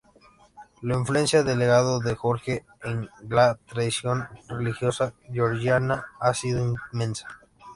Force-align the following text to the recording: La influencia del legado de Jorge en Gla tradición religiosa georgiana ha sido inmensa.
La 0.81 0.95
influencia 0.95 1.43
del 1.43 1.59
legado 1.59 1.99
de 1.99 2.15
Jorge 2.15 2.65
en 2.83 3.07
Gla 3.21 3.59
tradición 3.67 4.27
religiosa 4.49 5.13
georgiana 5.31 6.07
ha 6.19 6.33
sido 6.33 6.73
inmensa. 6.91 7.27